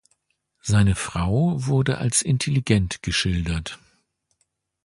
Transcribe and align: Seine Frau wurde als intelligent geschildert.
Seine 0.63 0.95
Frau 0.95 1.63
wurde 1.67 1.99
als 1.99 2.23
intelligent 2.23 3.03
geschildert. 3.03 3.77